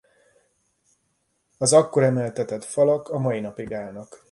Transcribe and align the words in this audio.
Az 1.57 1.73
akkor 1.73 2.03
emeltetett 2.03 2.63
falak 2.63 3.09
a 3.09 3.17
mai 3.19 3.39
napig 3.39 3.73
állnak. 3.73 4.19